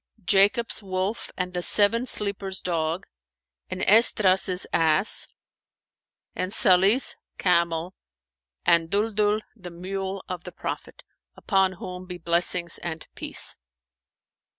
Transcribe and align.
"Jacob's 0.25 0.81
wolf 0.81 1.29
and 1.37 1.53
the 1.53 1.61
Seven 1.61 2.07
Sleepers' 2.07 2.59
dog 2.59 3.05
and 3.69 3.83
Esdras's 3.83 4.65
ass 4.73 5.27
and 6.35 6.51
Salih's 6.51 7.15
camel 7.37 7.93
and 8.65 8.89
Duldul 8.89 9.41
the 9.55 9.69
mule 9.69 10.23
of 10.27 10.43
the 10.43 10.51
Prophet 10.51 11.03
(upon 11.35 11.73
whom 11.73 12.07
be 12.07 12.17
blessings 12.17 12.79
and 12.79 13.05
peace!)." 13.13 13.57